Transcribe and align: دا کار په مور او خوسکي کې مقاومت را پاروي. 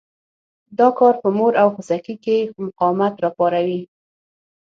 دا 0.77 0.87
کار 0.99 1.13
په 1.21 1.27
مور 1.37 1.53
او 1.61 1.67
خوسکي 1.75 2.15
کې 2.23 2.37
مقاومت 2.65 3.13
را 3.23 3.29
پاروي. 3.37 3.81